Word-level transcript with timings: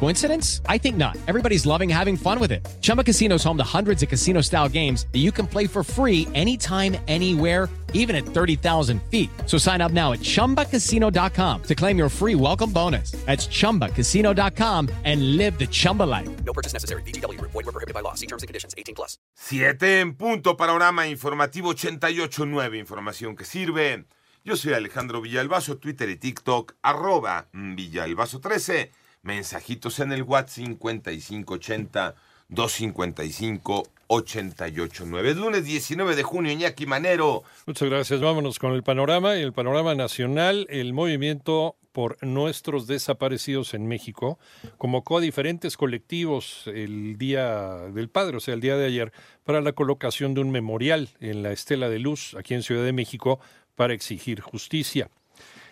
Coincidence? 0.00 0.60
I 0.68 0.76
think 0.78 0.96
not. 0.96 1.16
Everybody's 1.26 1.64
loving 1.64 1.88
having 1.88 2.16
fun 2.16 2.38
with 2.38 2.52
it. 2.52 2.66
Chumba 2.82 3.02
Casino 3.02 3.36
is 3.36 3.44
home 3.44 3.56
to 3.56 3.64
hundreds 3.64 4.02
of 4.02 4.08
casino 4.08 4.42
style 4.42 4.68
games 4.68 5.06
that 5.12 5.20
you 5.20 5.32
can 5.32 5.46
play 5.46 5.66
for 5.66 5.82
free 5.82 6.28
anytime, 6.34 6.96
anywhere, 7.08 7.70
even 7.94 8.14
at 8.14 8.26
30,000 8.26 9.00
feet. 9.10 9.30
So 9.46 9.56
sign 9.56 9.80
up 9.80 9.92
now 9.92 10.12
at 10.12 10.20
chumbacasino.com 10.20 11.62
to 11.62 11.74
claim 11.74 11.96
your 11.96 12.10
free 12.10 12.34
welcome 12.34 12.70
bonus. 12.70 13.12
That's 13.24 13.46
chumbacasino.com 13.48 14.90
and 15.04 15.36
live 15.38 15.58
the 15.58 15.66
Chumba 15.66 16.02
life. 16.02 16.28
No 16.44 16.52
purchase 16.52 16.74
necessary. 16.74 17.02
BGW. 17.02 17.40
Void 17.40 17.54
were 17.54 17.72
prohibited 17.72 17.94
by 17.94 18.00
law. 18.00 18.14
See 18.14 18.26
terms 18.26 18.42
and 18.42 18.48
conditions. 18.48 18.74
18 18.76 18.94
plus. 18.94 19.16
Siete 19.34 20.00
en 20.00 20.14
punto, 20.14 20.56
panorama 20.56 21.06
informativo 21.06 21.72
88.9, 21.74 22.78
información 22.78 23.36
que 23.36 23.44
sirve. 23.44 24.04
Yo 24.44 24.56
soy 24.56 24.74
Alejandro 24.74 25.22
Villalbazo, 25.22 25.78
Twitter 25.78 26.10
y 26.10 26.16
TikTok, 26.16 26.74
arroba 26.82 27.48
Villalbazo13. 27.54 28.90
Mensajitos 29.24 29.98
en 30.00 30.12
el 30.12 30.22
WhatsApp 30.22 30.56
5580 30.56 32.14
255 32.48 33.88
889. 34.06 35.34
Lunes 35.34 35.64
19 35.64 36.14
de 36.14 36.22
junio, 36.22 36.52
Iñaki 36.52 36.86
Manero. 36.86 37.42
Muchas 37.66 37.88
gracias. 37.88 38.20
Vámonos 38.20 38.58
con 38.58 38.72
el 38.72 38.82
panorama. 38.82 39.34
El 39.34 39.52
panorama 39.52 39.94
nacional, 39.94 40.66
el 40.68 40.92
movimiento 40.92 41.76
por 41.92 42.22
nuestros 42.22 42.86
desaparecidos 42.86 43.72
en 43.72 43.86
México 43.86 44.38
convocó 44.78 45.18
a 45.18 45.20
diferentes 45.20 45.76
colectivos 45.76 46.64
el 46.66 47.16
día 47.16 47.86
del 47.92 48.08
padre, 48.08 48.36
o 48.36 48.40
sea, 48.40 48.54
el 48.54 48.60
día 48.60 48.76
de 48.76 48.86
ayer, 48.86 49.12
para 49.44 49.60
la 49.60 49.72
colocación 49.72 50.34
de 50.34 50.40
un 50.40 50.50
memorial 50.50 51.08
en 51.20 51.42
la 51.42 51.52
Estela 51.52 51.88
de 51.88 52.00
Luz, 52.00 52.34
aquí 52.34 52.52
en 52.52 52.64
Ciudad 52.64 52.84
de 52.84 52.92
México, 52.92 53.38
para 53.76 53.94
exigir 53.94 54.40
justicia. 54.40 55.08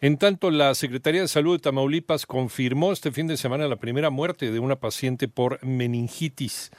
En 0.00 0.18
tanto, 0.18 0.50
la 0.50 0.74
Secretaría 0.74 1.22
de 1.22 1.28
Salud 1.28 1.56
de 1.56 1.62
Tamaulipas 1.62 2.26
confirmó 2.26 2.92
este 2.92 3.12
fin 3.12 3.26
de 3.26 3.38
semana 3.38 3.66
la 3.66 3.76
primera 3.76 4.10
muerte 4.10 4.50
de 4.50 4.58
una 4.58 4.76
paciente 4.76 5.26
por 5.26 5.64
meningitis. 5.64 6.70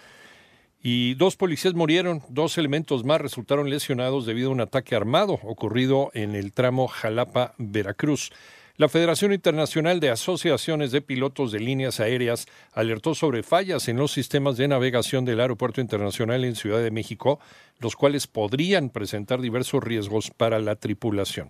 Y 0.83 1.15
dos 1.15 1.35
policías 1.35 1.73
murieron, 1.73 2.21
dos 2.29 2.59
elementos 2.59 3.03
más 3.03 3.19
resultaron 3.19 3.71
lesionados 3.71 4.27
debido 4.27 4.49
a 4.49 4.51
un 4.53 4.61
ataque 4.61 4.95
armado 4.95 5.39
ocurrido 5.43 6.11
en 6.13 6.35
el 6.35 6.53
tramo 6.53 6.87
Jalapa-Veracruz. 6.87 8.31
La 8.77 8.87
Federación 8.87 9.33
Internacional 9.33 9.99
de 9.99 10.11
Asociaciones 10.11 10.91
de 10.91 11.01
Pilotos 11.01 11.51
de 11.51 11.59
Líneas 11.59 11.99
Aéreas 11.99 12.45
alertó 12.73 13.15
sobre 13.15 13.41
fallas 13.41 13.87
en 13.87 13.97
los 13.97 14.11
sistemas 14.11 14.55
de 14.57 14.67
navegación 14.67 15.25
del 15.25 15.39
Aeropuerto 15.39 15.81
Internacional 15.81 16.45
en 16.45 16.55
Ciudad 16.55 16.83
de 16.83 16.91
México, 16.91 17.39
los 17.79 17.95
cuales 17.95 18.27
podrían 18.27 18.91
presentar 18.91 19.41
diversos 19.41 19.83
riesgos 19.83 20.29
para 20.29 20.59
la 20.59 20.75
tripulación. 20.75 21.49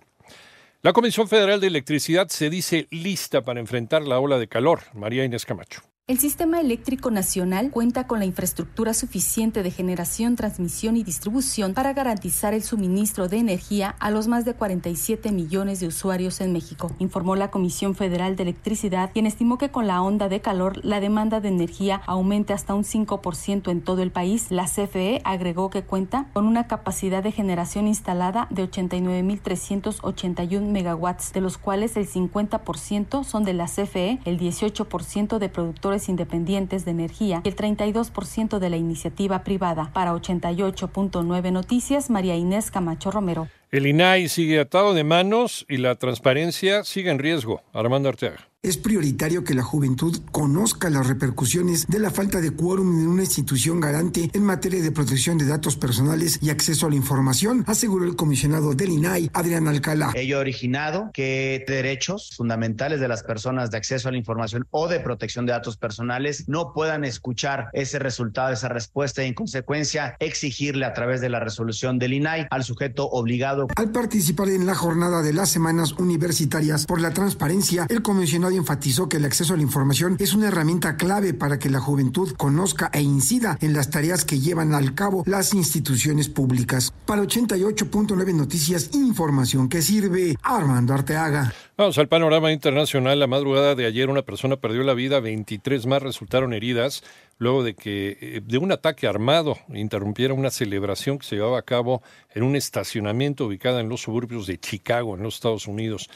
La 0.83 0.94
Comisión 0.94 1.28
Federal 1.28 1.59
de 1.59 1.67
Electricidad 1.67 2.28
se 2.28 2.52
dice 2.52 2.88
lista 2.92 3.42
para 3.42 3.59
enfrentar 3.59 4.03
la 4.03 4.20
ola 4.20 4.38
de 4.38 4.47
calor. 4.47 4.81
María 4.94 5.25
Inés 5.25 5.44
Camacho. 5.44 5.81
El 6.09 6.19
Sistema 6.19 6.61
Eléctrico 6.61 7.11
Nacional 7.11 7.69
cuenta 7.69 8.08
con 8.08 8.19
la 8.19 8.25
infraestructura 8.25 8.94
suficiente 8.94 9.61
de 9.61 9.72
generación, 9.72 10.38
transmisión 10.38 10.95
y 10.95 11.03
distribución 11.03 11.73
para 11.73 11.91
garantizar 11.91 12.53
el 12.53 12.64
suministro 12.64 13.27
de 13.27 13.39
energía 13.39 13.94
a 13.99 14.09
los 14.09 14.30
más 14.30 14.45
de 14.45 14.53
47 14.53 15.33
millones 15.33 15.81
de 15.81 15.88
usuarios 15.88 16.39
en 16.39 16.53
México, 16.53 16.95
informó 16.99 17.36
la 17.36 17.52
Comisión 17.52 17.94
Federal 17.94 18.38
de 18.38 18.44
Electricidad, 18.44 19.11
quien 19.11 19.25
estimó 19.25 19.58
que 19.58 19.69
con 19.69 19.86
la 19.86 20.02
onda 20.02 20.30
de 20.30 20.39
calor 20.39 20.80
la 20.86 21.02
demanda 21.02 21.41
de 21.41 21.49
energía 21.49 22.02
aumente 22.05 22.53
hasta 22.53 22.73
un 22.73 22.86
5% 22.86 23.69
en 23.69 23.81
todo 23.81 24.02
el 24.02 24.11
país. 24.11 24.49
La 24.49 24.64
CFE 24.64 25.19
agregó 25.25 25.69
que 25.69 25.83
cuenta 25.83 26.30
con 26.31 26.47
una 26.47 26.67
capacidad 26.67 27.21
de 27.21 27.33
generación 27.33 27.86
instalada 27.86 28.47
de 28.49 28.64
89.381 28.64 30.61
megawatts, 30.61 31.33
de 31.33 31.42
los 31.42 31.58
cuales 31.58 31.97
el 31.97 32.08
50% 32.08 33.26
son 33.26 33.43
de 33.43 33.53
la 33.53 33.65
CFE, 33.65 34.21
el 34.23 34.39
18% 34.39 35.37
de 35.37 35.49
productores 35.49 35.96
independientes 36.08 36.85
de 36.85 36.91
energía 36.91 37.41
y 37.43 37.49
el 37.49 37.55
32% 37.55 38.59
de 38.59 38.69
la 38.69 38.77
iniciativa 38.77 39.43
privada. 39.43 39.91
Para 39.93 40.13
88.9 40.13 41.52
Noticias, 41.52 42.09
María 42.09 42.35
Inés 42.35 42.71
Camacho 42.71 43.11
Romero. 43.11 43.47
El 43.70 43.86
INAI 43.86 44.30
sigue 44.30 44.61
atado 44.61 44.94
de 44.94 45.04
manos 45.04 45.66
y 45.67 45.76
la 45.76 45.95
transparencia 45.95 46.86
sigue 46.86 47.11
en 47.11 47.20
riesgo. 47.20 47.64
Armando 47.73 48.08
Arteaga. 48.08 48.48
Es 48.64 48.76
prioritario 48.76 49.45
que 49.45 49.54
la 49.54 49.64
juventud 49.64 50.20
conozca 50.32 50.89
las 50.89 51.08
repercusiones 51.08 51.88
de 51.88 52.00
la 52.00 52.10
falta 52.10 52.42
de 52.42 52.52
quórum 52.52 53.00
en 53.00 53.08
una 53.08 53.23
institución 53.23 53.80
garante 53.80 54.30
en 54.33 54.44
materia 54.44 54.82
de 54.82 54.92
protección 54.92 55.38
de 55.38 55.45
datos 55.45 55.77
personales 55.77 56.39
y 56.42 56.50
acceso 56.50 56.88
a 56.88 56.89
la 56.89 56.95
información, 56.95 57.64
aseguró 57.67 58.04
el 58.04 58.17
comisionado 58.17 58.73
del 58.73 58.89
INAI, 58.89 59.30
Adrián 59.33 59.67
Alcalá. 59.70 60.11
Ello 60.16 60.38
ha 60.38 60.42
originado 60.42 61.11
que 61.14 61.64
derechos 61.66 62.32
fundamentales 62.36 63.00
de 63.00 63.08
las 63.08 63.23
personas 63.23 63.72
de 63.72 63.77
acceso 63.77 64.10
a 64.10 64.11
la 64.11 64.17
información 64.17 64.67
o 64.72 64.89
de 64.89 65.00
protección 65.00 65.45
de 65.45 65.54
datos 65.54 65.77
personales 65.77 66.50
no 66.50 66.73
puedan 66.73 67.06
escuchar 67.06 67.70
ese 67.73 68.00
resultado, 68.00 68.52
esa 68.52 68.67
respuesta 68.70 69.23
y 69.23 69.27
en 69.27 69.33
consecuencia 69.33 70.17
exigirle 70.20 70.86
a 70.86 70.94
través 70.94 71.22
de 71.22 71.30
la 71.30 71.39
resolución 71.39 72.00
del 72.00 72.14
INAI 72.14 72.48
al 72.50 72.64
sujeto 72.66 73.08
obligado. 73.08 73.57
Al 73.76 73.92
participar 73.92 74.50
en 74.50 74.66
la 74.66 74.76
jornada 74.76 75.22
de 75.22 75.34
las 75.34 75.50
semanas 75.50 75.94
universitarias 75.94 76.86
por 76.86 77.02
la 77.02 77.14
transparencia, 77.14 77.88
el 77.90 78.02
comisionado 78.02 78.56
enfatizó 78.56 79.10
que 79.10 79.18
el 79.18 79.26
acceso 79.26 79.54
a 79.54 79.58
la 79.58 79.64
información 79.64 80.18
es 80.20 80.34
una 80.34 80.50
herramienta 80.50 80.98
clave 80.98 81.34
para 81.34 81.58
que 81.58 81.70
la 81.70 81.80
juventud 81.80 82.34
conozca 82.38 82.90
e 82.94 83.02
incida 83.02 83.58
en 83.62 83.73
las 83.73 83.90
tareas 83.90 84.26
que 84.26 84.40
llevan 84.40 84.73
al 84.73 84.94
cabo 84.94 85.23
las 85.26 85.54
instituciones 85.54 86.30
públicas. 86.30 86.94
Para 87.06 87.23
88.9 87.23 88.34
Noticias, 88.34 88.90
información 88.94 89.70
que 89.70 89.82
sirve 89.82 90.38
Armando 90.44 90.94
Arteaga. 90.94 91.54
Vamos 91.78 91.98
al 92.00 92.08
panorama 92.08 92.52
internacional. 92.52 93.20
La 93.20 93.28
madrugada 93.28 93.76
de 93.76 93.86
ayer 93.86 94.10
una 94.10 94.24
persona 94.24 94.56
perdió 94.58 94.84
la 94.84 94.95
vida, 94.95 95.20
23 95.20 95.86
más 95.86 96.02
resultaron 96.02 96.54
heridas 96.54 97.04
luego 97.37 97.64
de 97.64 97.75
que 97.75 98.17
eh, 98.20 98.42
de 98.43 98.58
un 98.58 98.71
ataque 98.71 99.08
armado 99.08 99.58
interrumpiera 99.73 100.33
una 100.33 100.49
celebración 100.49 101.20
que 101.20 101.25
se 101.25 101.36
llevaba 101.36 101.59
a 101.59 101.64
cabo 101.64 102.02
en 102.33 102.43
un 102.43 102.55
estacionamiento 102.55 103.45
ubicado 103.45 103.80
en 103.80 103.89
los 103.89 104.02
suburbios 104.02 104.48
de 104.48 104.59
Chicago, 104.59 105.15
en 105.15 105.23
los 105.23 105.36
Estados 105.36 105.67
Unidos. 105.67 106.09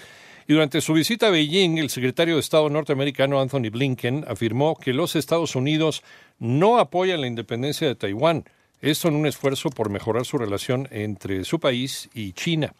Y 0.47 0.53
durante 0.53 0.81
su 0.81 0.93
visita 0.93 1.27
a 1.27 1.29
Beijing, 1.29 1.77
el 1.77 1.89
secretario 1.89 2.35
de 2.35 2.41
Estado 2.41 2.69
norteamericano 2.69 3.39
Anthony 3.39 3.69
Blinken 3.71 4.25
afirmó 4.27 4.75
que 4.75 4.93
los 4.93 5.15
Estados 5.15 5.55
Unidos 5.55 6.03
no 6.39 6.79
apoyan 6.79 7.21
la 7.21 7.27
independencia 7.27 7.87
de 7.87 7.95
Taiwán, 7.95 8.45
esto 8.81 9.07
en 9.07 9.15
un 9.15 9.27
esfuerzo 9.27 9.69
por 9.69 9.89
mejorar 9.89 10.25
su 10.25 10.37
relación 10.37 10.87
entre 10.91 11.43
su 11.45 11.59
país 11.59 12.09
y 12.13 12.33
China. 12.33 12.73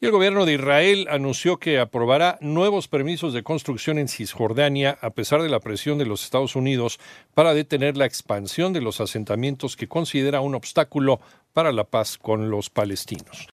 Y 0.00 0.06
el 0.06 0.12
gobierno 0.12 0.46
de 0.46 0.54
Israel 0.54 1.08
anunció 1.10 1.56
que 1.56 1.80
aprobará 1.80 2.38
nuevos 2.40 2.86
permisos 2.86 3.32
de 3.32 3.42
construcción 3.42 3.98
en 3.98 4.06
Cisjordania 4.06 4.96
a 5.00 5.10
pesar 5.10 5.42
de 5.42 5.48
la 5.48 5.58
presión 5.58 5.98
de 5.98 6.06
los 6.06 6.22
Estados 6.22 6.54
Unidos 6.54 7.00
para 7.34 7.52
detener 7.52 7.96
la 7.96 8.06
expansión 8.06 8.72
de 8.72 8.80
los 8.80 9.00
asentamientos 9.00 9.76
que 9.76 9.88
considera 9.88 10.40
un 10.40 10.54
obstáculo 10.54 11.20
para 11.52 11.72
la 11.72 11.82
paz 11.82 12.16
con 12.16 12.48
los 12.48 12.70
palestinos. 12.70 13.46